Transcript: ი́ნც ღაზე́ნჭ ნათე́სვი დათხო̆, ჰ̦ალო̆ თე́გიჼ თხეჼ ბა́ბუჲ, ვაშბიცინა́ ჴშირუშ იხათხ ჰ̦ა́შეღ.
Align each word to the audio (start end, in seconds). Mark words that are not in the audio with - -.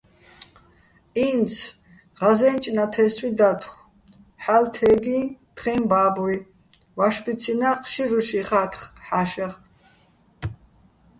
ი́ნც 1.25 1.53
ღაზე́ნჭ 2.19 2.63
ნათე́სვი 2.75 3.29
დათხო̆, 3.39 3.83
ჰ̦ალო̆ 4.43 4.71
თე́გიჼ 4.75 5.19
თხეჼ 5.55 5.73
ბა́ბუჲ, 5.89 6.35
ვაშბიცინა́ 6.97 7.75
ჴშირუშ 7.83 8.29
იხათხ 8.41 8.81
ჰ̦ა́შეღ. 9.07 9.51